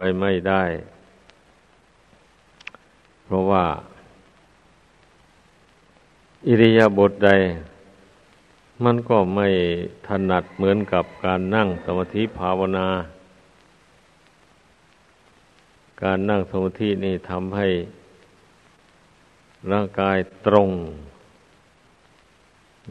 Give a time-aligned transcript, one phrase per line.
[0.00, 0.62] ไปไม่ได้
[3.24, 3.64] เพราะว่า
[6.46, 7.30] อิริยาบถใด
[8.84, 9.48] มันก็ไม่
[10.06, 12.88] ถนัดเหมือนกับการนั่งสมาธิภาวนา
[16.02, 17.68] การนั่งสมาธินี่ทำให้
[19.70, 20.70] ร่างกายตรง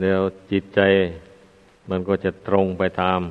[0.01, 0.79] แล้วจิตใจ
[1.89, 3.21] มันก็จะตรงไปตาม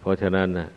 [0.00, 0.68] เพราะฉะนั้นนะ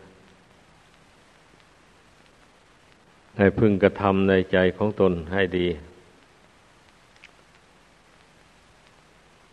[3.41, 5.67] ให้พึงกระทำในใจของตนให้ดี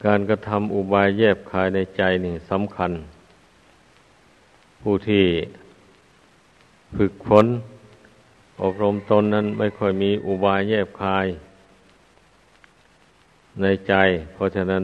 [0.05, 2.93] การกระทำอุบายแยบคายในใจนี่สำคัญ
[4.83, 5.25] ผู้ที่
[6.97, 7.47] ฝึกฝน
[8.63, 11.27] อบรมตนนั้นไม่ค่อยมีอุบายแยบคาย
[13.63, 13.95] ในใจ
[14.33, 14.83] เพราะฉะนั้น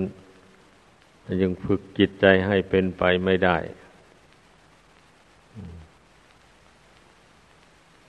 [1.43, 3.57] ยังฝึกจิตใจให้เป็นไปไม่ได้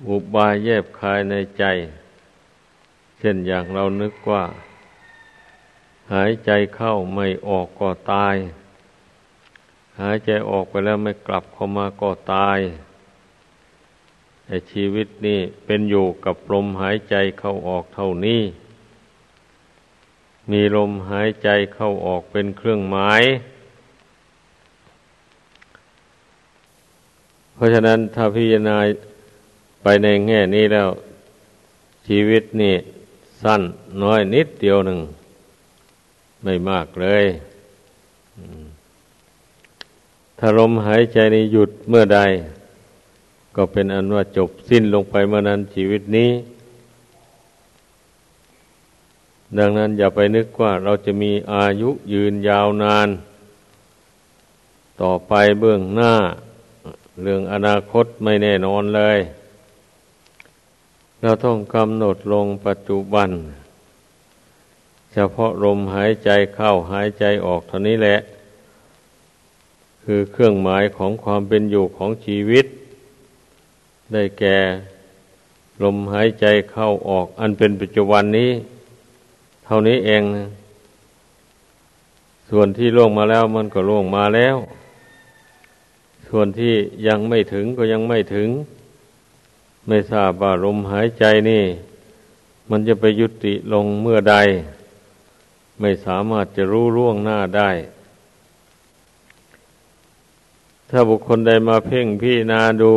[0.08, 1.64] อุบายแยบคายในใจ
[3.20, 4.44] เช่นอย่างเรานึกว่า
[6.14, 8.36] หายใจเข้าไม่ออกก็ตาย
[10.02, 12.60] หายใจออกไปแล้วไม่กลับเข้ามาก็ตาย
[14.48, 18.42] ไอ้ชีวิตนี่เป็นอยู่กับลมหายใจเข้าออกเท่านี้
[20.52, 23.24] มีลมหายใจเข้าออกเป็นเครื่องหมาย
[27.56, 28.78] เพราะฉะนั้นถ้าพิจารณา
[29.84, 30.90] ไปในแง่นี้แล้ว
[32.08, 32.76] ชีวิตนี่
[33.44, 33.62] สั้น
[34.04, 35.00] น้อยนิดเดียวหนึ่ง
[36.44, 37.26] ไม่มากเลย
[40.38, 42.20] ถ้าลมหายใจนี้หยุดเมื่อใด
[43.56, 46.32] ก็เป็นอันว่าจบสิ้นลงไปเมื่อนั้นชีวิตนี้
[49.58, 53.10] ดังนั้นอย่าไปนึกว่าเราจะมีอายุยืนยาวนาน
[55.02, 56.14] ต่อไปเบื้องหน้า
[57.24, 59.18] เรื่องอนาคตไม่แน่นอนเลย
[61.26, 63.30] เราต้องกำหนดลงปัจจุบัน
[65.14, 68.18] เฉพาะลมหายใจเข้าหายใจออกเท่านี้แหละ
[70.04, 72.66] คือเครื่องหมายของความเป็นอยู่ของชีวิต
[74.14, 74.58] ได้แก่
[75.84, 78.52] ลมหายใจเข้าออก อันเป็นปัจจุบันนี้
[79.66, 80.46] เท่านี้เองนะ
[82.50, 84.58] ส่วนที่ล่วงมาแล้วมันก็ล่วงมาแล้ว
[86.28, 86.74] ส่วนที่
[87.08, 88.50] ยังไม่ถึงก็ยังไม่ถึง
[89.88, 91.64] ไม่ทราบว่าลมหายใจนี่
[92.70, 94.36] มันจะไปยุติลงเมื่อใด
[95.80, 97.70] ไม่สามารถจะรู้ล่วงหน้าได้
[100.90, 102.94] ถ้าบุคคลใดมาเพ่งพี่นาดู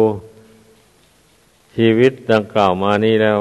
[1.77, 3.41] ชีวิตดังกล่าวมานี้แล้ว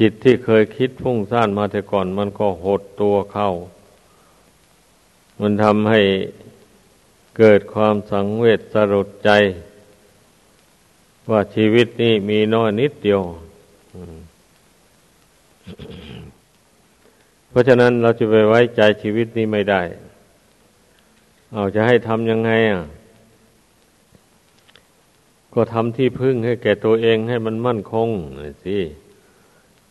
[0.00, 3.48] จิตที่เคยคิดพุ่งซ่านมาแต่ก่อน มันก็หดตัวเข้า
[5.40, 6.00] มันทำให้
[7.38, 9.30] เกิดความสังเวชสลดใจ
[11.30, 13.22] ว่าชีวิตนี้มีน้อยนิดเดียว
[17.48, 19.82] เพราะฉะนั้นเราจะไปไว้ใจชีวิตนี้ไม่ได้
[21.52, 22.82] เอาจะให้ทำยังไงอะ
[25.54, 28.08] ก็ทำที่พึ่งให้แก่ตัวเองให้มันมั่นคง
[28.64, 28.78] สิ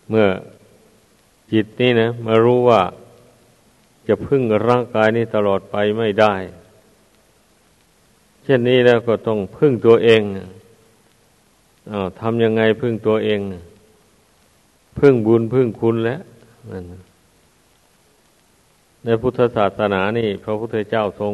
[0.10, 0.28] เมื่อ
[1.52, 2.82] จิตนี่นะมารู้ว่า
[4.08, 6.34] จะพึ่งร่างกายนี้ตลอดไปไม่ได้
[8.44, 10.22] เช่นนี้แล้วก็ต้องพึ่งตัวเอง
[11.92, 13.40] อาทำยังไงพึ่งตัวเอง
[15.00, 16.22] พึ่งบุญพึ่งคุณแล้ว
[19.04, 21.34] ในพุทธศาสนานี่ พระพุทธเจ้าทรง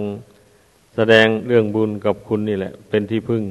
[0.96, 3.44] แสดงเรื่องบุญกับคุณนี่แหละ เป็นที่พึ่ง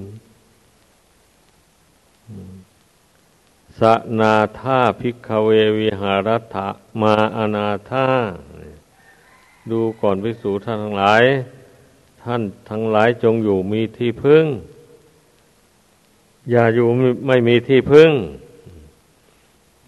[3.80, 3.82] ส
[4.20, 6.56] นาธาภิกขเววิหารัฐ
[7.02, 8.06] มาอนาธา
[9.70, 11.22] ดูก่อนภิกษุท่านทั้งหลาย
[12.22, 14.44] ท่านทั้งหลายจงอยู่มีที่พึ่ง
[16.50, 16.86] อย่าอยู่
[17.26, 18.10] ไม่มีที่พึ่ง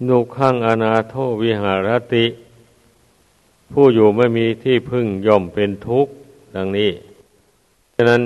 [0.08, 2.26] นุขังอนาโทวิหารติ
[3.72, 6.12] ผู้อยู่ไม่มีที่พึ่งย่อมเป็นทุกข์
[6.56, 6.90] ดังนี้
[7.94, 8.22] ฉะนั้น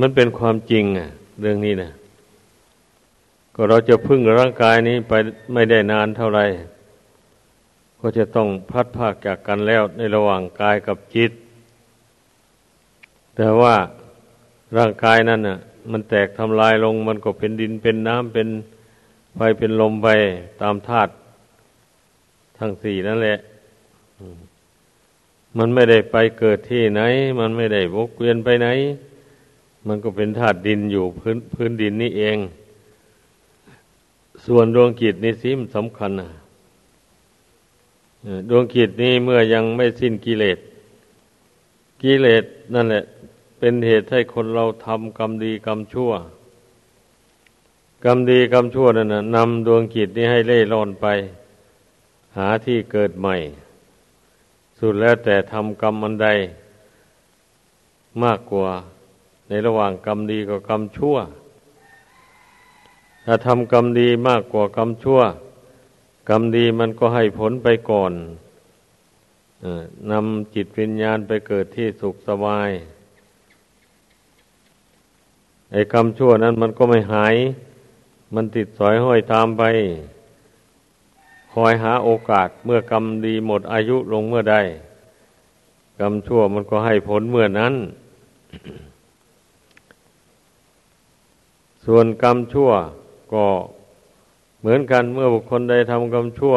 [0.00, 1.08] มันเป็นความจริงอะ
[1.40, 1.90] เรื่องนี้นะ
[3.54, 5.12] ก็เราจะพึ่งร่างกายนี้ไป
[5.52, 6.44] ไม่ได้นานเท่าไหร่
[8.00, 11.32] ก็จะต้องพัดภาคจากกันแล้วในระหว่างกายกับจิต
[13.36, 13.74] แต่ว่า
[14.76, 15.58] ร่างกายนั้นน่ะ
[15.90, 18.48] มันแตกทำลายลง มันก็เป็นดินเป็นน้ำเป็น
[19.34, 20.08] ไฟเป็นลมไป
[20.60, 21.12] ตามธาตุ
[22.58, 23.36] ทั้งสี่นั่นแหละ
[25.58, 27.00] มันไม่ได้ไปเกิดที่ไหน
[27.40, 28.68] มันไม่ได้วกเวียนไปไหน
[29.86, 32.38] มันก็เป็นธาตุดินอยู่พื้นพื้นดินนี่เอง
[34.46, 36.28] ส่วนดวงกิจนี่สิมสำคัญนะ
[38.50, 40.58] ดวงกิจนี้เมื่อยังไม่สิ้นกิเลส
[42.02, 42.44] กิเลส
[42.74, 43.02] นั่นแหละ
[43.62, 46.10] เป็นเหตุให้คนเราทำกรรมดีกรรมชั่ว
[48.04, 51.06] กรรมดีกรรมชั่วนั่นนะนำดวงจิตนี้ให้เล่ร่อนไป
[52.36, 53.34] หาที่เกิดใหม่
[54.78, 56.28] สุดแล้วแต่ทำกรรมอันใด
[58.22, 58.68] มากกว่า
[59.48, 61.16] ในระหว่างกรรมดีกับกรรมชั่ว
[63.24, 65.20] ถ้าทำกรรมดีมากกว่ากรรมชั่ว
[66.28, 68.12] กรรมดีมันก็ให้ผลไปก่อน
[70.10, 72.70] นำจิตวิญญาณไปเกิดที่สุขสบาย
[75.72, 77.34] ไอ้กรรมชั่วนั้นมันก็ไม่หาย
[78.34, 79.62] มันติดสอยห้อยตามไป
[81.52, 84.56] คอยหาโอกาสเมื่อกรรมดีหมดอายุลงเมื่อใด
[86.00, 87.74] กรรมชั่วมันก็ให้ผลเมื่อนั้น
[91.84, 92.70] ส่วนกรรมชั่ว
[93.32, 93.46] ก็
[94.60, 96.56] เหมือนกันเมื่อบุคคลใดทำกรรมชั่ว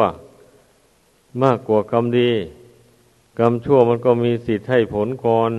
[1.42, 2.30] มากกว่ากรรมดี
[3.38, 5.52] กรรมชั่วมันก็มีสิทธิ์ให้ผลก่อน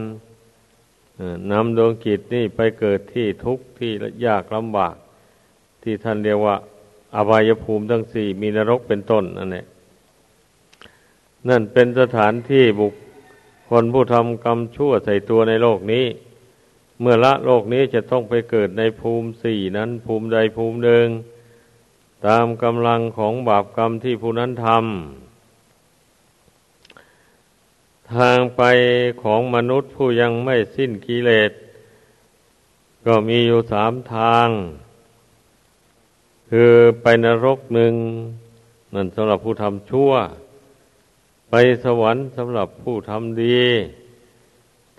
[1.52, 3.92] นำดวงกิจนี่ไปเกิดที่ทุกข์ที่
[4.26, 4.96] ยากลำบาก
[5.84, 6.56] ที่ท่านเรียกว่า
[7.16, 9.66] อบายภูมิทั้งสี่มีนรกเป็นต้นนั่นแหละ
[11.48, 12.94] นั่นเป็นสถานที่บุค
[13.70, 16.06] คลผู้ทำกรรมชั่วใส่ตัวในโลกนี้
[17.00, 21.08] เมื่อละโลกนี้จะต้องไปเกิดในภูมิสี่นั้นภูมิใดภูมิหนึ่ง
[22.28, 25.25] ตามกำลังของบาปกรรมที่ผู้นั้นทำ
[28.14, 28.62] ทางไป
[29.24, 31.52] ของมนุษย์ผู้ยังไม่สิ้นกิเลส
[33.06, 34.48] ก็มีอยู่สามทาง
[36.50, 37.94] คือไปนรกหนึ่ง
[38.94, 40.12] นั่นสำหรับผู้ทำชั่ว
[41.50, 41.54] ไป
[41.84, 43.60] สวรรค์สำหรับผู้ทำดี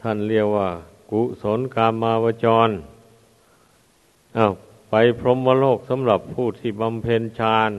[0.01, 0.69] ท่านเรียกว่า
[1.11, 2.71] กุศลกามาวจร
[4.37, 4.53] อา้าว
[4.91, 7.73] ไปพรหมโลกสำหรับผู้ที่บำเพ็ญฌาน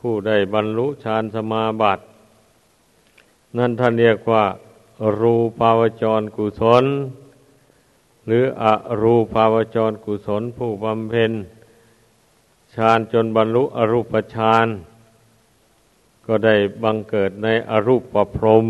[0.00, 2.04] ผู้ได้บรรลุฌานสมาบัติ
[3.56, 4.44] นั่นท่านเรียกว่า
[5.20, 6.84] รูปาวจรกุศล
[8.26, 8.64] หรืออ
[9.02, 11.32] รูปาวจรกุศลผู้บำเพ็ญ
[12.74, 14.66] ฌานจนบรรลุอรูปฌาน
[16.26, 18.66] ก็ได้บังเกิดในอรูปประพรม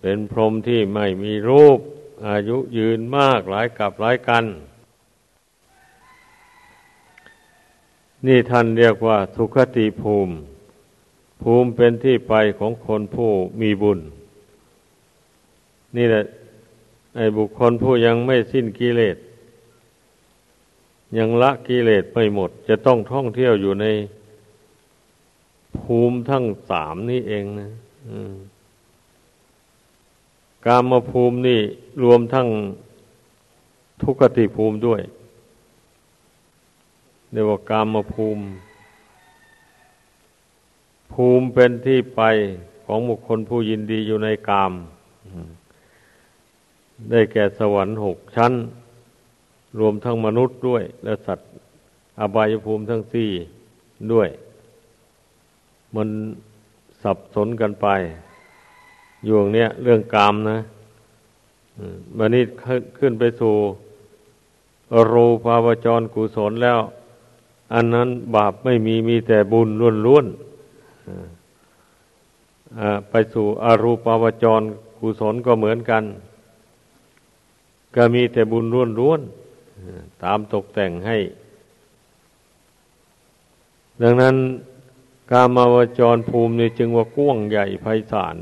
[0.00, 1.78] เป็นพรหมที่ไม่มีรูป
[2.26, 4.44] อายุยืนมากหลายกับหลายกัน
[8.26, 10.34] นี่ท่านเรียกว่าสุขติภูมิ
[11.42, 13.30] ภูมิเป็นที่ไปของคนผู้
[13.60, 14.00] มีบุญ
[15.96, 16.24] นี่แหละ
[17.16, 19.16] ไอ้บุคคลผู้ยังไม่สิ้นกิเลส
[21.18, 23.86] ยังละกิเลสไม่หมด จะต้องท่องเที่ยวอยู่ใน
[25.78, 27.68] ภูมิทั้งสามนี่เองนะ
[30.66, 31.60] กามมาภูมินี่
[32.02, 32.48] รวมทั้ง
[34.02, 35.00] ทุกติภูมิด้วย
[37.32, 38.42] เรียกว่ากามมาภูมิ
[41.12, 42.22] ภูมิเป็นที่ไป
[42.84, 44.72] ของบุคคลผู้ยินดีอยู่ในกาม
[47.10, 48.52] ได้แก่สวรรค์หกชั้น
[49.78, 51.48] รวมทั้งมนุษย์ด้วย และสัตว์
[52.20, 53.30] อบายภูมิทั้งสี่
[54.12, 54.28] ด้วย
[55.94, 56.08] มัน
[57.02, 57.86] สับสนกันไป
[59.24, 60.58] อยู่งเนี้ยเรื่องกามนะ
[62.16, 62.44] มันนี้
[62.98, 63.54] ขึ้นไปสู่
[65.12, 66.78] รูปาวจรกุศลแล้ว
[67.74, 69.68] อันนั้นบาปไม่มีมีแต่บุญ
[70.06, 70.47] ล้วนๆ
[73.10, 74.62] ไปสู่อรูปาวจร
[74.98, 76.04] กุศลก็เหมือนกัน
[77.94, 78.64] ก็มีแต่บุญ
[78.98, 81.18] ล้วนๆตามตกแต่งให้
[84.02, 84.36] ดังนั้น
[85.30, 88.36] กามาวจรภูมินี่จึงว่ากว้างใหญ่ไพศาล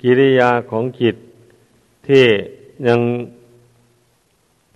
[0.00, 1.16] กิริยาของจิต
[2.06, 2.24] ที่
[2.88, 3.00] ยัง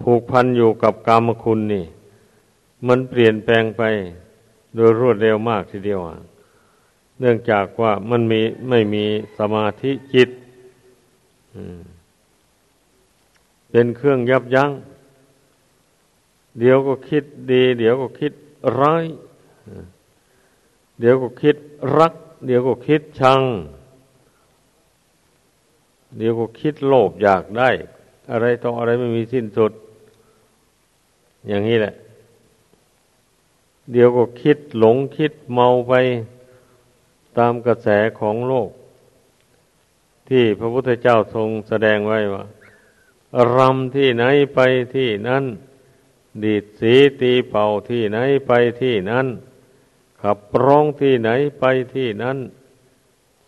[0.03, 1.85] ผูกพันอยู่กับกามคุณนี่
[2.89, 3.83] มันเปลี่ยนแปลงไป
[4.75, 6.01] โดยรวดเร็วมากทีเดียว
[7.21, 9.05] เนื่องจากว่ามันมีไม่มี
[9.39, 10.31] สมาธิจิต
[13.71, 14.71] เป็นเครื่องยับยัง้ง
[16.59, 18.33] เดี๋ยวก็คิดดี เดี๋ยวก็คิด
[18.79, 19.05] ร้าย
[21.01, 21.57] เดี๋ยวก็คิด
[21.99, 22.15] รัก
[22.47, 23.43] เดี๋ยวก็คิดชัง
[26.17, 27.71] เดี๋ยวก็คิดโลภอยากได้
[28.31, 29.73] อะไรต่ออะไรไม่มีสิ้นสุด
[31.49, 31.95] อย่างนี้แหละ
[33.93, 35.93] เดี๋ยวก็คิดหลงคิดเมาไป
[37.39, 38.71] ตามกระแสของโลก
[40.29, 42.45] ที่พระพุทธเจ้าทรงแสดงไว้ว่า
[43.57, 44.61] รำที่ไหนไป
[44.95, 45.45] ที่นั่น
[46.45, 49.27] ดีดสีตีเป่าที่ไหนไปที่นั่น
[50.23, 52.39] ขับร้องที่ไหนไปที่นั่น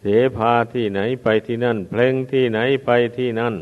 [0.01, 0.05] เส
[0.37, 3.55] พาที่ไหนไปที่นั่น เพลงที่ไหนไปที่นั่น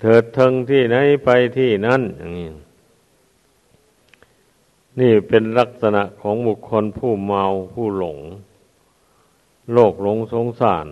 [0.00, 2.48] เถิดเทิงที่ไหนไปที่นั่นอย่างนี้
[5.00, 8.18] นี่เป็นลักษณะของบุคคลผู้เมาผู้หลง
[9.72, 10.88] โลกหลงสงสาร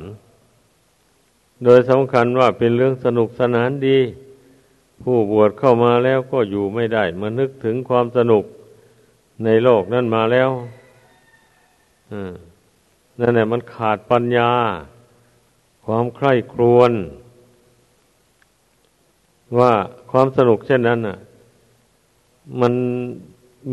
[1.64, 3.98] โดยสำคัญว่าเป็นเรื่องสนุกสนานดี
[5.02, 8.44] ผู้บวชเข้ามาแล้วก็อยู่ไม่ได้มานึกถึงความสนุก
[9.44, 10.50] ในโลกนั้นมาแล้ว
[13.20, 14.50] นั่นแหละมันขาดปัญญา
[15.84, 16.92] ความใคร่ครวญ
[19.58, 19.72] ว่า
[20.10, 21.18] ความสนุกเช่นนั้นน่ะ
[22.60, 22.72] มัน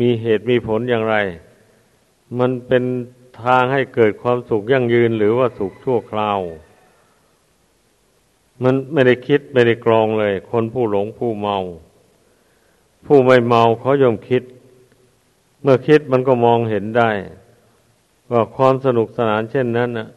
[0.00, 1.16] มีเหตุมีผลอย่างไร
[2.38, 2.84] มันเป็น
[3.42, 6.40] ทางให้เกิดความสุขยั่งยืนหรือว่าสุขชั่วคราว
[8.62, 11.58] มันไม่ได้คิดไม่ได้กรองเลย คนผู้หลงผู้เมา
[13.06, 14.42] ผู้ไม่เมาเขายอมคิด
[15.62, 17.10] เมื่อคิดมันก็มองเห็นได้
[18.32, 20.08] ว่าความสนุกสนานเช่นนั้นน่ะ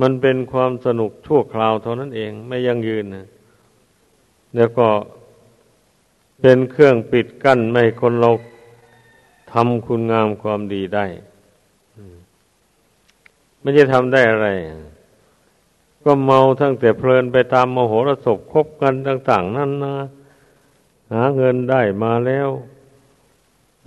[0.00, 3.26] มันเป็นความสนุกชั่วคราวเท่านั้นเองไม่ยั่งยืนนะ
[4.56, 4.88] แล้วก็
[6.40, 8.30] เป็นเครื่องปิดกั้นไม่คนเรา
[9.52, 11.06] ทำคุณงามความดีได้
[13.60, 14.48] ไม่จะทำได้อะไร
[16.04, 19.96] ก็เมาทั้งแต่เพลินไปตามมโหรสพคบกันต่าง ๆ นั่นนะ
[21.12, 22.48] หาเงินได้มาแล้ว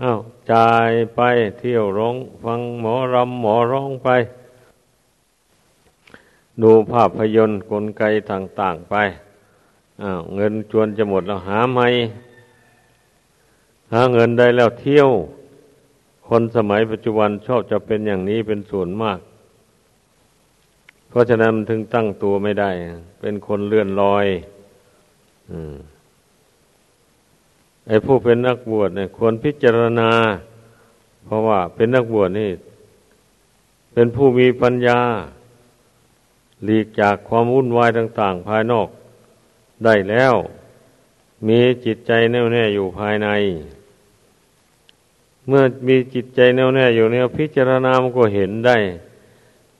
[0.01, 0.19] อา้าว
[0.51, 1.22] จ่ายไป
[1.60, 4.10] เที่ยวร้อง ฟังหมอรำหมอร้องไป
[6.62, 8.95] ดูภาพยนตร์กลไกต่าง ๆ ไป
[10.01, 11.88] อ้าวเงินจวนจะหมดแล้วหาไม่
[13.91, 15.10] หาเงินได้แล้วเที่ยว
[16.27, 19.20] คนสมัยปัจจุบันชอบจะเป็นอย่างนี้เป็นส่วนมาก
[21.10, 22.72] เพราะฉะนั้นถึงตั้งตัวไม่ได้
[23.20, 24.25] เป็นคนเลื่อนลอย
[25.51, 25.53] อ
[27.88, 30.12] ไอ้ผู้เป็นนักบวชเนี่ย ควรพิจารณา
[31.25, 32.51] เพราะว่าเป็นนักบวชนี่
[33.94, 35.00] เป็นผู้มีปัญญา
[36.63, 38.88] หลีกจากความวุ่นวายต่าง ๆ ภายนอก
[39.86, 40.34] ได้แล้ว
[41.48, 43.27] มีจิตใจแน่วแน่อยู่ภายใน
[45.48, 48.78] เมื่อมีจิตใจแน่วแน่อยู่เนี่ยพิจารณามันก็เห็นได้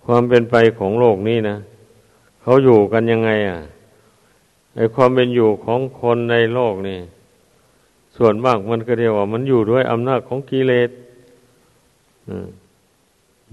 [0.06, 1.58] ความเป็นไปของโลกนี้นะ
[2.42, 3.60] เขาอยู่กันยังไง อะ
[4.76, 7.00] ไอความเป็นอยู่ของคนในโลกนี่
[8.18, 10.90] ส่วนมากมันก็เรียกว่า มันอยู่ด้วยอำนาจของกิเลส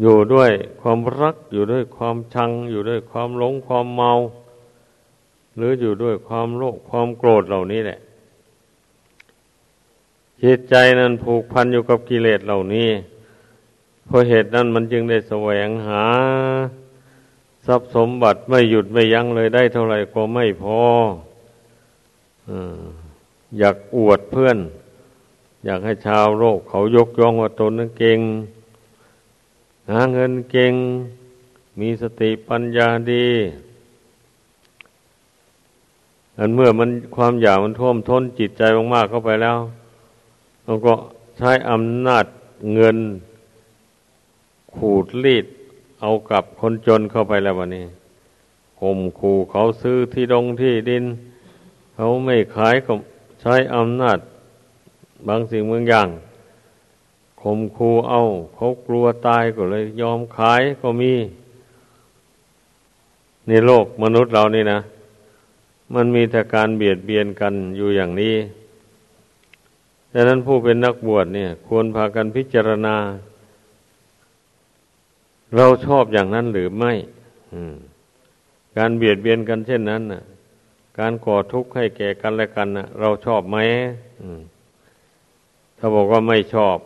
[0.01, 0.51] อยู่ด้วย
[0.81, 4.13] ความรัก อยู่ด้วยความชัง อยู่ด้วยความหลงความเมา
[5.57, 7.99] หรืออยู่ด้วยความโลภความโกรธเหล่านี้แหละ
[10.43, 12.91] จิตใจนั้นผูกพันอยู่กับกิเลสเหล่านี้
[14.07, 16.05] เพราะเหตุนั้นมันจึงได้แสวงหา
[17.67, 20.81] ทรัพย์สมบัติไม่หยุดไม่ยั้งเลยได้เท่าไหร่ก็ไม่พอ
[23.59, 24.59] อยากอวดเพื่อน
[25.65, 28.21] อยากให้ชาวโลกเขายกย่องว่าตนนั้นเก่ง
[29.91, 30.73] หาเงินเก่ง
[31.81, 33.29] มีสติปัญญาดี
[36.39, 38.63] อันเมื่อมันความอยากมันท่วมท้นจิตใจ
[38.95, 39.59] มากๆเข้าไปแล้ว
[40.65, 40.95] เราก็
[41.39, 42.27] ใช้อำนาจ
[42.75, 42.99] เงิน
[44.75, 45.47] ขูดรีด
[46.01, 47.87] เอากับคนจนเข้าไปแล้ววันนี้
[48.81, 51.05] ข่มขู่เขาซื้อที่ดงที่ดิน
[51.95, 52.93] เขาไม่ขายก็
[53.41, 54.19] ใช้อำนาจ
[55.27, 56.09] บางสิ่งบางอย่าง
[57.43, 58.21] ข่มขู่เอา
[58.55, 61.13] เขากลัวตายก็เลยยอมขายก็มี
[63.49, 64.79] ในโลกมนุษย์เรานี่นะ
[65.95, 68.35] มันมีแต่การเบียดเบียนกันอยู่อย่างนี้
[70.15, 72.97] ดังนั้นผู้เป็นนักบวชเนี่ย ควรพากันพิจารณา
[75.57, 76.93] เราชอบอย่างนั้นหรือไม่
[78.77, 80.23] การเบียดเบียนกันเช่นนั้นน่ะ
[80.99, 83.57] การก่อทุกข์ให้แก่กันและกันน่ะ เราชอบไหม
[85.79, 86.77] ถ้าบอกว่าไม่ชอบ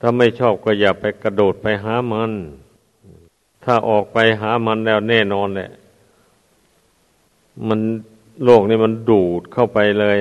[0.00, 2.32] ถ้าไม่ชอบก็อย่าไปกระโดดไปหามัน
[3.64, 5.70] ถ้าออกไปหามันแล้วแน่นอนแหละ
[7.68, 7.80] มัน
[8.44, 10.16] โลกนี่มันดูดเข้าไปเลย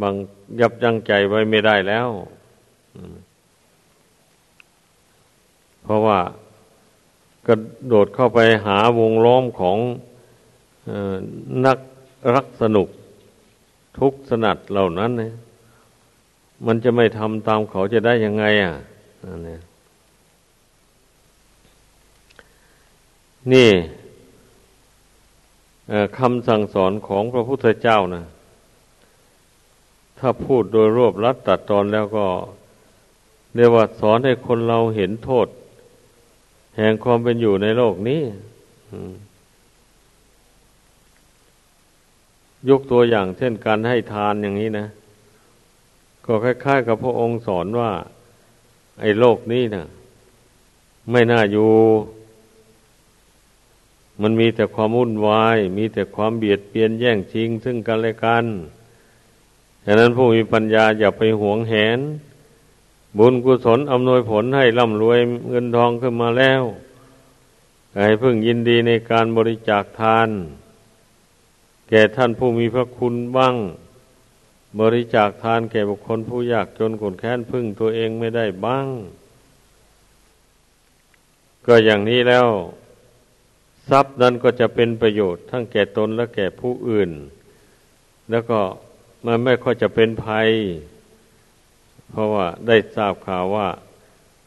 [0.00, 0.14] บาง
[0.60, 2.08] ยับยั้งใจไว้ไม่ได้แล้ว
[5.82, 6.18] เพราะว่า
[7.46, 7.54] กระ
[7.86, 9.78] โดดเข้าไปหาวงล้อมของ
[11.66, 11.78] นัก
[12.34, 12.88] รักสนุก
[13.98, 15.32] ทุกสนัดเหล่านั้นเนี่ย
[16.66, 18.74] มันจะไม่ทำตามเขาจะได้ยังไง อะ
[23.52, 23.70] นี่
[26.18, 28.24] คำสั่งสอนของพระพุทธเจ้านะ
[30.18, 32.26] ถ้าพูดโดยรวบรัดตัดตอนแล้วก็
[33.54, 35.48] เรียกว่าสอนให้คนเราเห็นโทษ
[36.76, 38.22] แห่งความเป็นอยู่ในโลกนี้
[42.68, 44.86] ยกตัวอย่างเช่นการให้ทานอย่างนี้นะ
[46.24, 47.90] ก็คล้ายๆ กับพระองค์สอนว่า
[49.00, 49.84] ไอ้โลกนี้นะ
[51.10, 51.70] ไม่น่าอยู่
[54.22, 58.44] มันมีแต่ความวุ่นวาย มีแต่ความเบียดเบียนแย่งชิง ซึ่งกันและกัน
[59.90, 61.98] ฉะนั้นผู้มีปัญญาอย่าไปหวงแหน
[63.18, 65.18] บุญกุศลอำนวยผลให้ร่ำรวย
[65.48, 66.62] เงินทองขึ้นมาแล้ว
[67.96, 70.28] ให้พึ่งยินดีในการบริจาคทาน
[71.88, 73.54] แก่ท่านผู้มีพระคุณบ้าง
[74.80, 78.88] บริจาคทานแก่บุคคลผู้ยากจนขนแค้นพึ่งตัวเองไม่ได้บ้าง
[81.66, 82.46] ก็อย่างนี้แล้ว
[83.90, 87.10] ทรัพย์นั้นก็จะเป็นประโยชน์ทั้งแก่ตนและแก่ผู้อื่น
[88.32, 88.60] แล้วก็
[89.24, 90.48] มันไม่ค่อยจะเป็นภัย
[92.10, 93.68] เพราะว่าได้ทราบข่าวว่า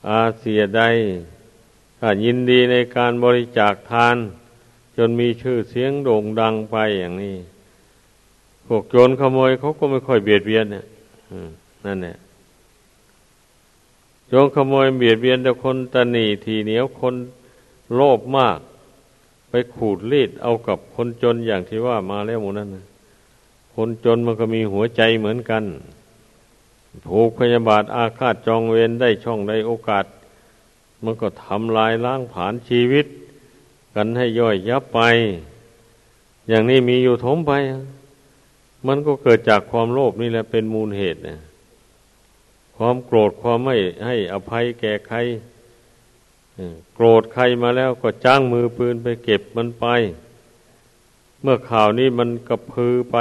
[0.10, 0.90] อาเซียได้
[2.00, 4.18] ถ้ายินดีในการบริจาคทาน
[4.98, 7.38] จนมีชื่อเสียงโด่งดังไปอย่างนี้
[8.68, 10.86] พวกโจรขโมยเขาก็ไม่ค่อยเบียดเบียนเนี่ย
[11.86, 12.18] นั่นแหละ
[14.28, 17.16] โจรขโมยเบียดเบียนแต่คนตนีทีเหนียวคน
[17.96, 18.60] โลภมาก
[19.50, 22.86] ไปขูดรีดเอากับคนจนอย่างที่ว่ามาแล้วหมดนั้นนะ
[23.74, 25.64] คนจนมันก็มีหัวใจเหมือนกัน
[27.08, 30.06] ผูกพยาบาทอาฆาตจองเวรได้ช่องได้โอกาส
[31.04, 33.06] มันก็ทำลายล้างผานชีวิต
[33.96, 35.00] กันให้ย่อยยับไป
[36.50, 37.52] อย่างนี้มีอยู่ทมไป
[38.88, 41.40] มันก็เกิดจากความโลภนี่แหละเป็นมูลเหตุเนี่ย
[42.78, 43.76] ความโกรธความไม่
[44.06, 45.18] ให้อภัยแก่ใคร
[46.96, 49.86] โกรธใครมาแล้วก็จ้างมือปืนไปเก็บมันไป
[51.42, 53.18] เมื่อข่าวนี้มันกระพือไป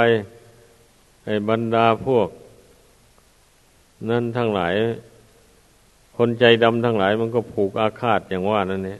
[1.25, 2.29] ไอ้บรรดาพวก
[4.09, 4.73] นั่นทั้งหลาย
[6.17, 8.99] คนใจดำทั้งหลาย มันก็ผูกอาฆาตอย่างว่านั่นเนี่ย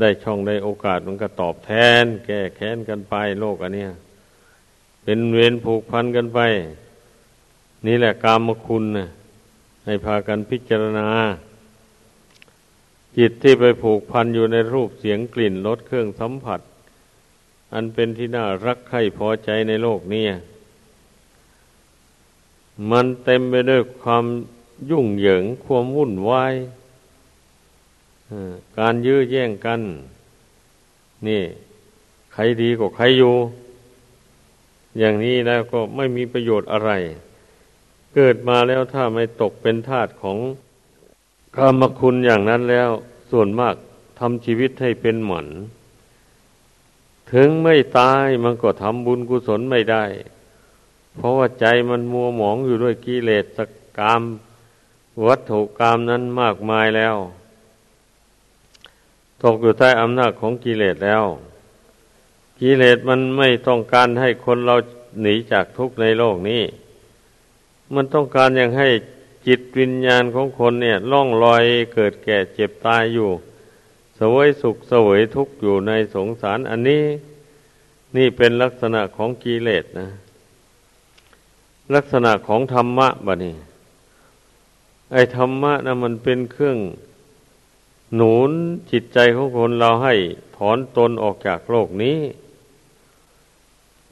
[0.00, 1.70] ได้ช่องได้โอกาสมันก็ตอบแท
[2.02, 3.90] น แก้แค้นกันไปโลกอันเนี้ย
[5.02, 6.40] เป็นเวรผูกพันกันไป
[7.86, 9.08] นี่แหละกามคุณนะ
[9.84, 11.08] ให้พากันพิจารณา
[13.16, 16.60] จิตที่ไปผูกพันอยู่ในรูปเสียงกลิ่นรสเครื่องสัมผัส
[17.74, 20.24] อันเป็นที่น่ารักใคร่พอใจในโลกนี้
[22.90, 24.24] มันเต็มไปด้วยความ
[24.90, 26.54] ยุ่งเหยิงความวุ่นวาย
[28.78, 29.80] การยื้อแย่งกัน
[31.26, 31.42] นี่
[32.32, 33.34] ใครดีกว่าใครอยู่
[34.98, 36.90] อย่างนี้แล้วก็ไม่มีประโยชน์อะไร
[38.14, 40.38] เกิดมาแล้วถ้าไม่ตกเป็นทาสของ
[41.56, 42.90] กรรมคุณอย่างนั้นแล้ว
[43.30, 43.74] ส่วนมาก
[44.18, 45.46] ทำชีวิตให้เป็นหมัน
[47.32, 50.04] ถึงไม่ตายมันก็ทำบุญกุศลไม่ได้
[51.16, 53.44] เพราะว่าใจมันมัวหมองอยู่ด้วยกิเลส
[53.98, 54.22] กรรม
[55.26, 57.16] วัตถุกรรมนั้นมากมายแล้ว
[59.42, 61.24] ตกอยู่ใต้อำนาจของกิเลสแล้ว
[62.60, 64.76] กิเลสมันไม่ต้องการให้คนเรา
[65.22, 66.62] หนีจากทุกข์ในโลกนี้
[67.94, 68.88] มันต้องการอย่างให้
[69.46, 73.30] จิตวิญญาณของคนเนี่ยล่องลอยเกิดแก่เจ็บตายอยู่
[74.18, 77.04] สวยสุขสวยทุกข์อยู่ในสงสารอันนี้
[78.16, 80.08] นี่เป็นลักษณะของกิเลสนะ
[81.94, 83.54] ลักษณะของธรรมะบะนี่
[85.12, 86.78] ไอ้ธรรมะนะมันเป็นเครื่อง
[88.14, 88.50] หนุน
[88.90, 90.14] จิตใจของคนเราให้
[90.56, 92.18] ถอนตนออกจากโลกนี้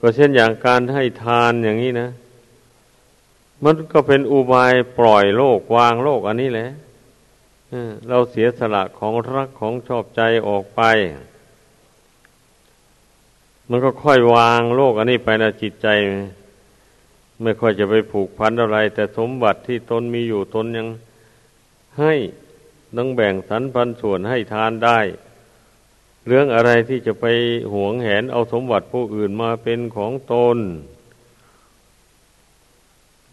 [0.01, 2.09] ก็เช่นอย่างการให้ทานอย่างนี้นะ
[3.65, 6.69] มันก็เป็นอุบายปล่อยโลกวางโลกอันนี้แหละ
[8.09, 10.83] เราเสียสละของรักของชอบใจออกไป
[13.69, 15.89] มันก็ค่อยวางโลกอันนี้ไปนะจิตใจ
[17.43, 20.89] ไม่ค่อยจะไปผูกพันอะไร แต่สมบัติที่ตนมีอยู่ตนยัง
[21.99, 22.15] ให้
[22.97, 24.99] ต้องแบ่งสรรพันส่วนให้ทานได้
[26.27, 27.27] เรื่องอะไรที่จะไป
[27.73, 30.59] หวงแหนเอาสมบัติผู้อื่นมาเป็นของตน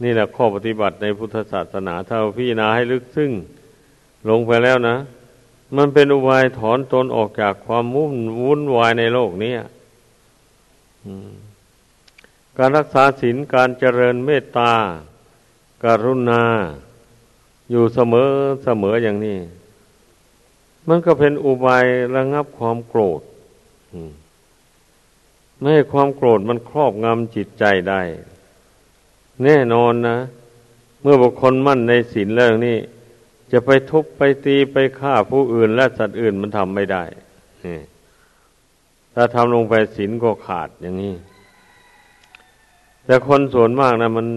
[0.03, 3.31] นี่แหละข้อปฏิบัติในพุทธศาสนาถ้าพี่นาให้ลึกซึ้ง
[4.29, 4.95] ลงไปแล้วนะ
[5.77, 9.53] มันเป็นอุบายถอนตนออกจากความมุ่นวุ่นวายในโลกนี้
[11.05, 11.31] อืม
[12.57, 14.73] การรักษาศีลการเจริญเมตตา
[15.83, 16.43] การุณา
[17.71, 18.29] อยู่เสมอ
[18.63, 19.39] เสมออย่างนี้
[20.87, 21.85] มันก็เป็นอุบาย
[22.15, 23.21] ระงับความโกรธ
[25.57, 28.01] ไม่ให้ความโกรธมันครอบงำจิตใจได้
[29.43, 30.17] แน่นอนนะ
[31.01, 32.77] เมื่อบุคคลมั่นในศีลแล้วนี่
[33.51, 37.03] จะไปทุบไปตีไปฆ่าผู้อื่น และสัตว์อื่นมันทำไม่ได้
[39.15, 41.13] ถ้าทำลงไปศีลก็ขาดอย่างนี้
[43.05, 44.27] แต่คนส่วนมากนะมัน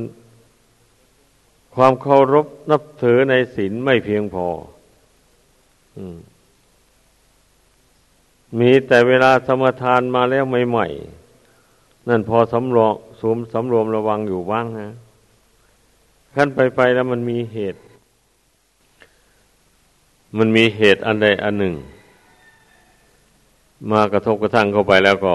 [1.74, 4.46] ความเคารพนับถือในศีลไม่เพียงพอ
[8.60, 14.88] มีแต่เวลาสมทานมาแล้วใหม่ๆนั่นพอสำรวมสมสำรวมระวังอยู่บ้างนะ
[16.34, 17.80] ขั้นไปไปแล้วมันมีเหตุ
[20.38, 21.74] มันมีเหตุอันใดอันหนึ่ง
[23.90, 25.34] มากระทบกระทั่งเข้าไปแล้วก็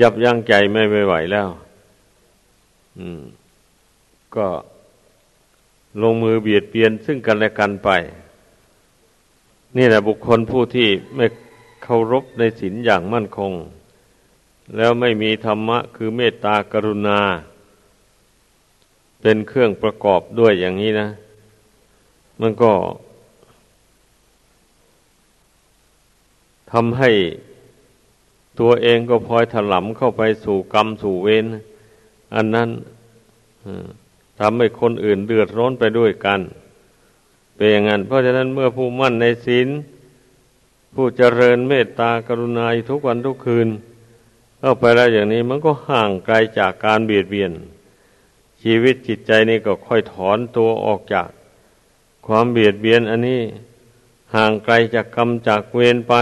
[0.00, 1.48] ยับยั้งใจไม่ไหวแล้ว
[4.36, 4.46] ก็
[6.02, 7.90] ลงมือเบียดเบียนซึ่งกันและกันไป
[9.76, 11.26] นี่แหละบุคคลผู้ที่ไม่
[11.82, 13.52] เคารพในศีลอย่างมั่นคง
[14.76, 17.20] แล้วไม่มีธรรมะคือเมตตากรุณา
[19.20, 21.08] เป็นเครื่องประกอบด้วยอย่างนี้นะ
[22.40, 22.72] มันก็
[26.72, 27.10] ทำให้
[28.60, 31.44] ตัวเองก็พลอยถลำเข้าไปสู่กรรมสู่เวร
[32.34, 32.68] อันนั้น
[34.38, 36.40] ทำให้คนอื่นเดือดร้อนไปด้วยกัน
[37.54, 39.68] เป็นอย่างนั้นเพราะฉะนั้นเมื่อผู้มั่นในศีล
[40.94, 43.68] ผู้เจริญเมตตากรุณาทุกวันทุกคืน
[44.60, 47.52] เข้าไปแล้วอย่างนี้มันก็ห่างไกลจากการเบียดเบียน
[48.62, 51.28] ชีวิตจิตใจนี่ก็ค่อยถอนตัวออกจาก
[52.26, 53.42] ความเบียดเบียนอันนี้
[54.34, 56.14] ห่างไกลจากกรรมจากเวรไป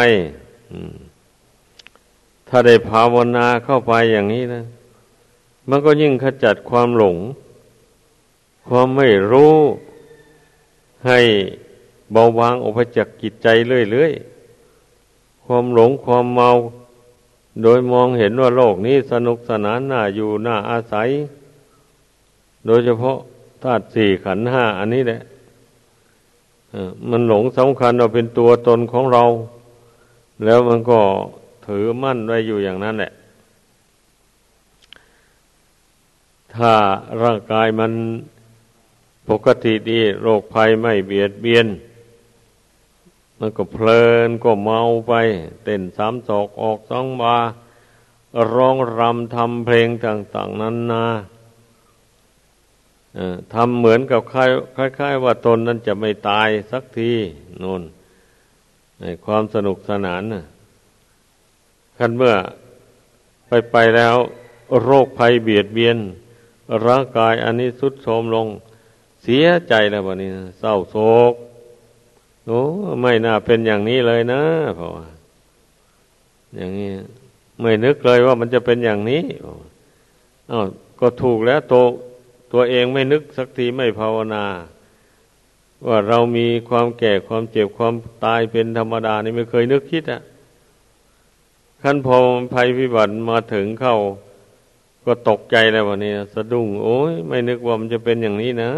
[2.48, 4.62] ถ้าได้ภาวนาเข้าไปอย่างนี้นะ
[5.68, 7.16] มันก็ยิ่งขจัดความหลง
[8.68, 9.54] ความไม่รู้
[11.06, 11.20] ให้
[12.12, 13.48] เบาบางออกไปจากจิตใจ
[13.90, 16.50] เรื่อยๆ ความหลงความเมา
[17.62, 21.08] โดยมองเห็นว่าโลกนี้สนุกสนานน่าอยู่น่าอาศัย
[22.66, 23.16] โดยเฉพาะ
[23.62, 25.20] ธาตุสี่ขันห้าอันนี้แหละ
[27.10, 29.24] มันหลงสำคัญว่าเป็นตัวตนของเรา
[30.44, 30.98] แล้วมันก็
[31.66, 33.12] ถือมั่นไว้อยู่อย่างนั้นแหละ
[36.56, 36.74] ถ้า
[37.22, 37.92] ร่างกายมัน
[39.28, 41.66] ปกติดีโรคภัยไม่เบียดเบียน
[43.38, 45.12] มันก็เพลินก็เมาไป
[45.62, 47.36] เต้นสามศอกออกสองบา
[48.54, 51.06] ร้องรำทำเพลงต่าง ๆ นั้นนา
[53.54, 57.12] ทำเหมือนกับคล้ายๆว่าตนนั้นจะไม่ตายสักที
[57.62, 57.82] นนน
[59.26, 60.44] ความสนุกสนานนะ
[61.98, 62.34] คันเมื่อ
[63.48, 64.16] ไปไปแล้ว
[64.82, 65.96] โรคภัยเบียดเบียน
[66.86, 68.46] ร่างกายอันนี้สุดโทมลง
[69.22, 70.96] เสียใจแล้ววันนี้เศร้าโศ
[71.30, 71.34] ก
[72.46, 72.62] โอ้
[73.00, 74.42] ไม่น่าเป็นอย่างนี้เลยนะ
[74.76, 75.06] เพราะว่า
[76.56, 76.90] อย่างนี้
[77.60, 79.24] ไม่นึกเลยว่ามันจะเป็นอย่างนี้
[80.50, 80.66] อ้าว
[81.00, 81.84] ก็ถูกแล้วตัว
[82.52, 84.44] ตัวเองไม่นึกสักทีไม่ภาวนา
[85.86, 90.22] ว่าเรามีความแก่ความเจ็บความตายเป็นธรรมดานี่ไม่เคยนึกคิดอะ
[91.82, 92.16] ขั้นพอ
[92.54, 93.96] ภัยพิบัติมาถึงเข้า
[95.06, 98.72] ก็ตกใจแล้ววันนี้สะดุ้งโอ้ยไม่นึกว่ามันจะเป็นอย่างนี้นะ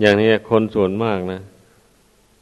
[0.00, 1.40] อย่างนี้คนส่วนมากนะ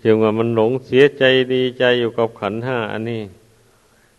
[0.03, 1.25] จึงว่ามันหลงเสียใจ
[1.55, 3.23] ดีใจอยู่กับขันห้าอันนี้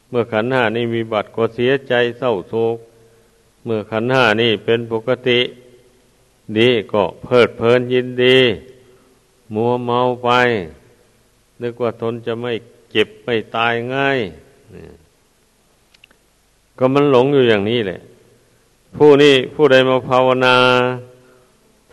[0.10, 2.78] เมื่อขันห้านี่มีบัตรก็เสียใจเศร้าโศก
[3.66, 5.40] เมื่อขันห้านี่เป็นปกติ
[6.58, 8.38] ดีก็เพลิดเพลินยินดี
[9.54, 10.30] มัวเมาไป
[11.62, 12.54] นึกว่าทนจะไม่
[12.92, 14.20] เจ็บไม่ตายง่าย
[16.78, 18.00] ก็มันหลงอยู่อย่างนี้แหละ
[18.96, 20.56] ผู้นี้ผู้ใดมาภาวนา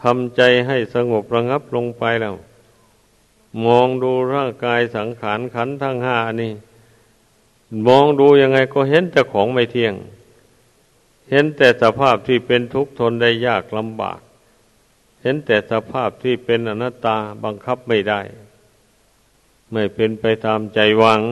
[0.03, 2.35] ทำใจให้สงบระงับลงไปแล้ว
[3.65, 6.53] มองดูร่างกายสังขารขันทั้งห้านี่
[7.87, 9.95] มองดูยังไงก็เห็นแต่ของไม่เที่ยง
[11.31, 14.21] เห็นแต่สภาพที่เป็นทุกข์ทนได้ยากลำบาก
[15.23, 18.21] เห็นแต่สภาพที่เป็นอนัตตาบังคับไม่ได้
[19.73, 21.23] ไม่เป็นไปตามใจหวัง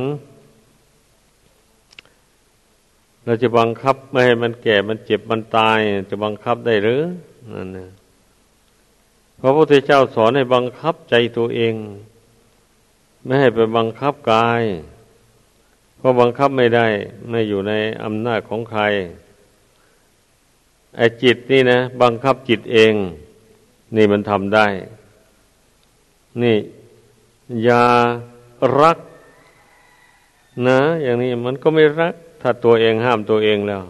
[3.24, 5.78] เราจะบังคับไม่ให้มันแก่มันเจ็บมันตาย
[6.10, 7.02] จะบังคับได้หรือ
[7.52, 7.88] นั่นนะ
[9.40, 11.74] พระพุทธเจ้าสอนให้บังคับใจตัวเอง
[13.24, 14.62] ไม่ให้ไปบังคับกาย
[15.96, 16.86] เพราะบังคับไม่ได้
[17.30, 17.72] ไม่อยู่ใน
[18.04, 18.82] อำนาจของใคร
[20.96, 22.94] ไอ้จิตนี่นะ บังคับจิตเอง
[23.96, 24.66] นี่มันทำได้
[26.42, 26.56] นี่
[27.64, 27.84] อย่า
[28.80, 28.98] รัก
[30.66, 33.82] นะ อย่างนี้มันก็ไม่รัก ถ้าตัวเองห้ามตัวเองแล้ว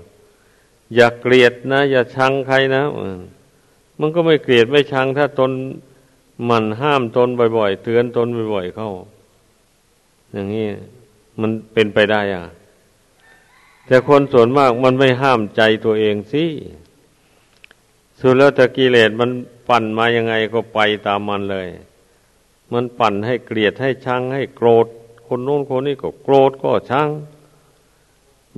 [0.95, 2.83] อย่าเกลียดนะ อย่าชังใครนะ
[4.01, 5.51] มันก็ไม่เกลียดไม่ชัง ถ้าตน
[6.51, 8.91] มันห้ามตนบ่อยๆเตือนตนบ่อยๆเข้า
[10.33, 10.67] อย่างนี้
[11.41, 12.45] มันเป็นไปได้อะ
[13.87, 16.45] แต่คนส่วนมากมันไม่ห้ามใจตัวเองสิ
[18.21, 19.31] สุดแล้วแต่กิเลสมัน
[19.69, 21.69] ปั่นมายังไงก็ไปตามมันเลย
[22.73, 24.87] มันปั่นให้เกลียดให้ชังให้โกรธ
[25.27, 27.09] คนโน้นคนนี้ก็โกรธก็ชัง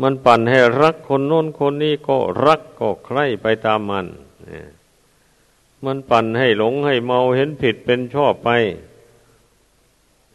[0.03, 4.07] มันปั่นให้รักคนโน้นคนนี้ก็รักก็ใคร่ไปตามมัน
[5.85, 8.51] มันปั่นให้หลงให้เมาเห็นผิดเป็นชอบไป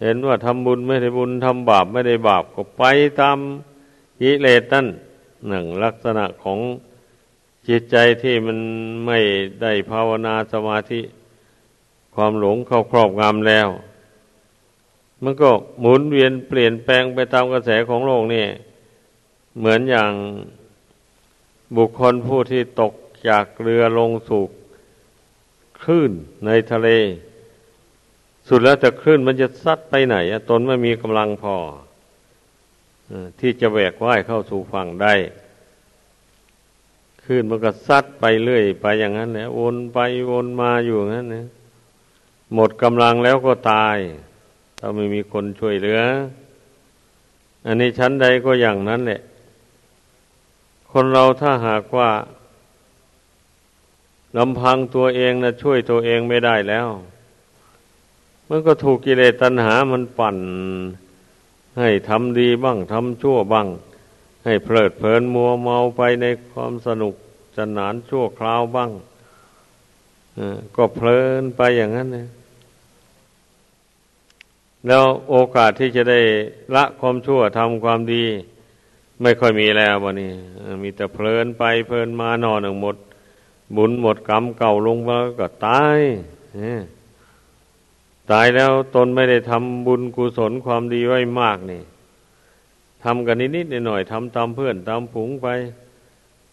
[0.01, 2.83] เห็นว่าทำบุญไม่ได้บุญทำบาปไม่ได้บาปก็ไป
[3.21, 3.37] ตาม
[4.19, 4.87] กิเลสนั่น
[5.47, 6.59] หนึ่งลักษณะของ
[7.67, 8.59] จิตใจที่มัน
[9.05, 9.19] ไม่
[9.61, 11.01] ได้ภาวนาสมาธิ
[12.15, 13.67] ความหลงเข้าครอบงำแล้ว
[15.23, 18.45] มันก็หมุนเวียนเปลี่ยนแปลงไปตามกระแสของโลกนี่
[19.59, 20.13] เหมือนอย่าง
[21.77, 22.93] บุคคลผู้ที่ตก
[23.29, 24.43] จากเรือลงสู่
[25.81, 26.11] คลื่น
[26.45, 26.89] ในทะเล
[28.47, 30.15] สุดแล้วแต่คลื่นมันจะซัดไปไหน
[30.49, 31.55] ตนไม่มีกำลังพอ
[33.39, 35.13] ที่จะแหวกว่ายเข้าสู่ฝั่งได้
[37.23, 39.97] ขึ้นมันก็ซัดไปเรื่อย ไปอย่างนั้นเนี่ยวนไป
[40.31, 41.45] วนมาอยู่อย่างนั้นเนี่ย
[42.53, 43.97] หมดกำลังแล้วก็ตาย
[44.79, 46.01] ถ้าไม่มีคนช่วยเหลือ
[47.65, 49.21] อันนี้ชั้นใดก็อย่างนั้นแหละ
[50.91, 52.09] คนเราถ้าหากว่า
[54.37, 56.87] ลำพังตัวเองนะช่วยตัวเองไม่ได้แล้ว
[58.49, 60.37] มันก็ถูกกิเลสตัณหามันปั่น
[61.79, 63.67] ให้ทำดีบ้างทำชั่วบ้าง
[64.45, 67.13] ให้เพลิดเพลินมัวเมาไปในความสนุก
[67.57, 68.91] สนานชั่วคราวบ้าง
[70.75, 72.27] ก็เพลินไปอย่างนั้นนะ
[74.87, 76.21] แล้วโอกาสที่จะได้
[76.75, 78.25] ละความชั่วทำความดี
[79.21, 80.31] ไม่ค่อยมีแล้ววันนี้
[80.83, 82.97] มีแต่เพลินไปเพลินมานอนหมด
[83.75, 85.99] บุญหมดกรรมเก่าลงมาก็ตาย
[88.31, 91.81] ตายแล้วตนไม่ได้ทำบุญกุศลความดีไว้มากนี่
[93.03, 95.47] ทำกันนิดๆหน่อยๆทำตามเพื่อนตามผงไป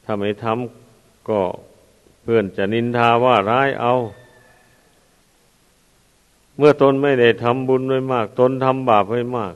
[0.05, 1.41] ถ้าไม่ทำก็
[2.23, 3.95] เพื่อนจะนินทาว่าร้ายเอา
[6.57, 9.55] เมื่อตนไม่ได้ทำบุญไว้มาก ตนทำบาปไว้มาก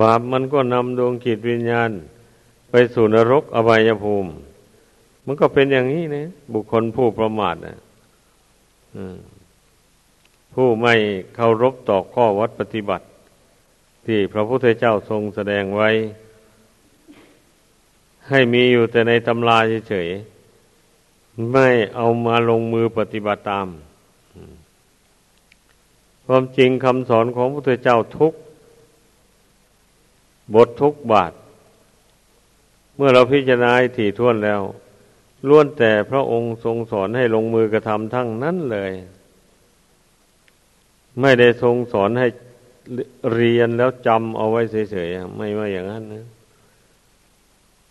[0.00, 1.90] บาปมันก็นำดวงจิตวิญญาณ
[2.76, 4.30] ไปสู่นรกอบายภูมิ
[5.26, 7.78] มันก็เป็นอย่างนี้นะบุคคลผู้ประมาทนะ
[10.54, 10.94] ผู้ไม่
[11.34, 13.06] เคารพต่อข้อวัดปฏิบัติ
[14.06, 15.90] ที่พระพุทธเจ้าทรงแสดงไว้
[18.28, 19.58] ให้มีอยู่แต่ในตำรา
[19.88, 23.66] เฉยๆไม่เอามาลงมือปฏิบัติตาม
[26.26, 28.32] ความจริงคำสอนของพระพุทธเจ้าทุก
[30.54, 31.32] บททุกบาท
[32.96, 34.60] เมื่อเราพิจารณาถี่ถ้วนแล้ว
[35.48, 38.92] ล้วนแต่พระองค์ทรงสอนให้ลงมือกระทำทั้งนั้นเลย
[41.20, 42.28] ไม่ได้ทรงสอนให้
[43.34, 46.24] เรียนแล้วจำเอาไว้เฉยๆไม่ว่าอย่างนั้นนะ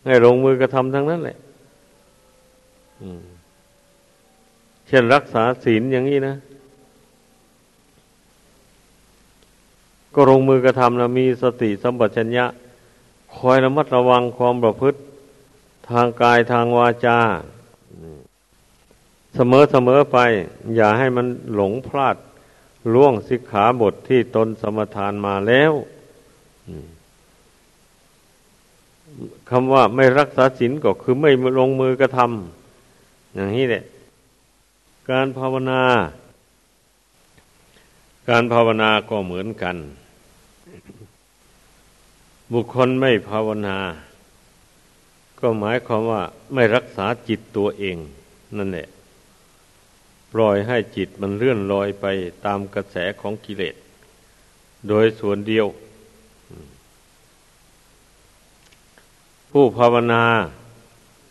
[0.05, 1.37] ให้ลงมือกระทำทั้งนั้นแหละ
[4.87, 6.35] เช่นรักษาศีลอย่างนี้นะ
[10.15, 12.45] ก็ลงมือกระทำแล้วมีสติสัมปชัญญะ
[13.37, 14.99] คอยระมัดระวังความประพฤติ
[15.89, 17.19] ทางกายทางวาจา
[19.35, 20.17] เสมอเสมอไป
[20.75, 22.17] อย่าให้มันหลงพลาด
[22.93, 25.73] ล่วงสิกขาบทที่ตนสมทานมาแล้ว
[29.49, 33.83] คำว่าไม่รักษาศีลก็คือไม่ลงมือกระทำอย่างนี้แหละ
[35.09, 35.81] การภาวนา
[38.29, 39.75] การภาวนาก็เหมือนกัน
[42.53, 43.77] บุคคลไม่ภาวนา
[45.39, 47.97] ก็หมายความว่าไม่รักษาจิตตัวเอง
[48.57, 48.87] นั่นแหละ
[50.33, 52.05] ปล่อยให้จิตมันเลื่อนลอยไป
[52.45, 53.75] ตามกระแสของกิเลส
[54.87, 55.65] โดยส่วนเดียว
[59.51, 60.23] ผู้ภาวนา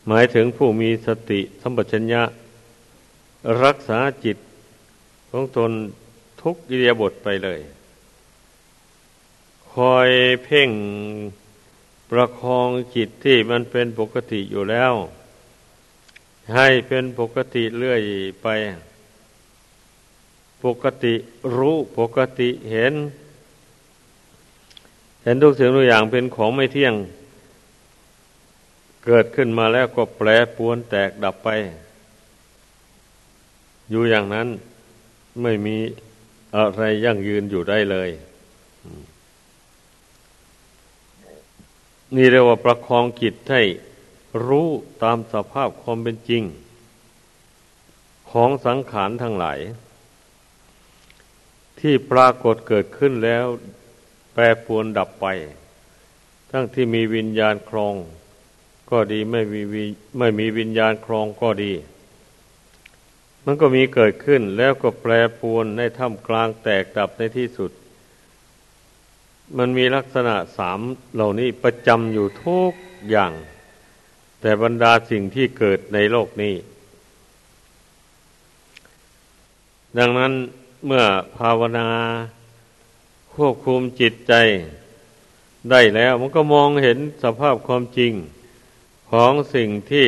[0.09, 2.23] หมายถึงผู้มีสติสัมปชัญญะ
[3.65, 4.37] รักษาจิต
[5.31, 5.71] ของตน
[6.43, 7.61] ทุกอิริยาบถไปเลย
[9.75, 10.11] คอย
[10.45, 10.71] เพ่ง
[12.11, 14.93] ประคองจิตที่มันเป็นปกติอยู่แล้ว
[16.55, 18.03] ให้เป็นปกติเรื่อย
[18.43, 18.47] ไป
[20.65, 21.15] ปกติ
[21.57, 22.95] รู้ปกติเห็น
[25.23, 26.95] เห็นทุกสิ่งทุกอย่างเป็นของไม่เที่ยง
[29.05, 31.49] เกิดขึ้นมาแล้วก็แปรปวนแตกดับไป
[33.91, 34.49] อยู่อย่างนั้น
[35.43, 35.77] ไม่มี
[36.57, 38.11] อะไรยั่งยืนอยู่ได้เลย
[42.17, 43.63] นี่เรียกว่าประคองจิตให้
[44.47, 44.69] รู้
[45.03, 46.43] ตามสภาพความเป็นจริง
[48.31, 49.59] ของสังขารทั้งหลาย
[51.81, 53.47] ที่ปรากฏเกิดขึ้นแล้ว
[54.33, 55.27] แปรปวนดับไป
[56.51, 57.95] ทั้งที่มีวิญญาณครอง
[58.91, 59.61] ก็ดีไม่มี
[60.19, 61.73] ไม่มีวิญญาณครองก็ดี
[63.45, 67.71] มันก็มีเกิดขึ้นแล้วก็แปรปวนในท่ามกลางแตกดับในที่สุด
[69.59, 70.81] มันมีลักษณะสาม
[71.15, 72.73] เหล่านี้ประจำอยู่ทุก
[73.11, 73.33] อย่าง
[74.41, 76.55] แต่บรรดาสิ่งที่เกิดในโลกนี้
[79.99, 80.33] ดังนั้น
[80.87, 81.05] เมื่อ
[81.37, 81.89] ภาวนา
[83.35, 84.35] ควบคุมจิตใจ
[85.71, 88.13] ได้แล้วมันก็มองเห็นสภาพความจริง
[89.11, 90.07] ของสิ่งที่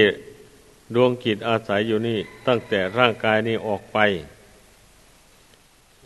[0.95, 3.99] ดวงจิตอาศัยอยู่นี่ ตั้งแต่ร่างกายนี้ออกไป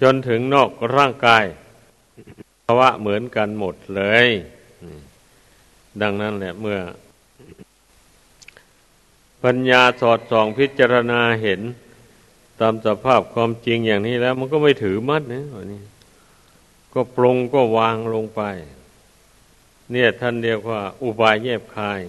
[0.03, 1.45] จนถึงนอกร่างกาย
[2.71, 4.29] ภาวะเหมือนกันหมดเลย
[6.03, 6.79] ดังนั้นแหละเมื่อ
[9.45, 11.61] ปัญญาสอดส่องพิจารณาเห็น
[12.61, 15.83] ตามสภาพความจริงอย่างนี้แล้ว มันก็ไม่ถือมัดนะนี้
[16.95, 18.43] ก็ปรงก็วางลงไป
[19.93, 22.01] เนี่ยท่านเรียกว่า อุบายแยบคาย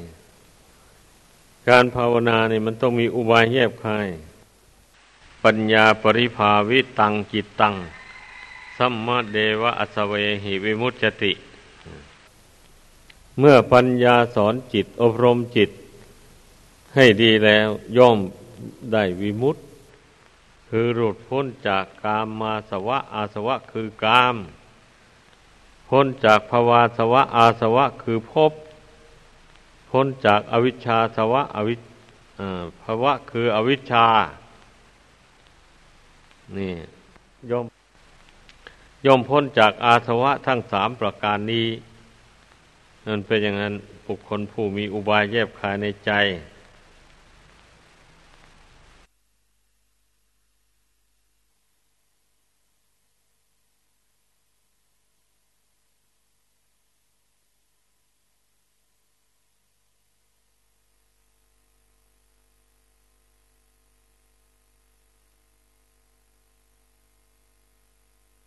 [1.70, 4.08] การภาวนาเนี่ยมันต้องมีอุบายแยบคาย
[5.44, 7.76] ปัญญาปริภาวิตังจิตตัง
[8.82, 10.14] สัมมาเดวะอสเว
[10.44, 11.32] หิวิมุตจติ
[13.40, 15.70] เมื่อปัญญาสอนจิตอบรมจิต
[16.96, 18.18] ให้ดีแล้วย่อม
[18.92, 19.62] ได้วิมุตติ
[20.70, 24.36] คือหลุดพ้นจากกามมาสวะอาสวะคือกาม
[25.90, 28.54] พ้นจากภาวาสวะอาสวะคือภพ
[29.90, 31.76] พ้นจากอวิชชาสวะอวิ
[32.82, 34.06] ภาวะคืออวิชชา
[36.58, 36.74] นี่
[37.52, 37.69] ย่อม
[39.06, 41.68] ย่อมพ้นจากอาสวะทั้งสามประการนี้
[43.08, 43.74] นั่นเป็นอย่างนั้น
[44.08, 46.12] บุคคลผู้มีอุบายแยบคายในใจ